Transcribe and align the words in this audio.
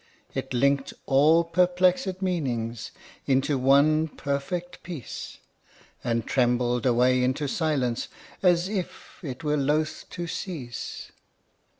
It 0.33 0.51
linked 0.51 0.95
all 1.05 1.43
perplexed 1.43 2.23
meanings 2.23 2.89
Into 3.27 3.55
one 3.59 4.07
perfect 4.07 4.81
peace, 4.81 5.37
And 6.03 6.25
trembled 6.25 6.87
away 6.87 7.23
into 7.23 7.47
silence 7.47 8.07
As 8.41 8.67
if 8.67 9.19
it 9.21 9.43
were 9.43 9.57
loth 9.57 10.05
to 10.09 10.25
cease. 10.25 11.11